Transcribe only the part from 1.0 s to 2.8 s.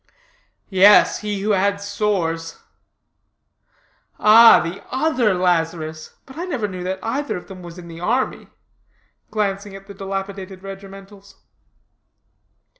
he who had sores."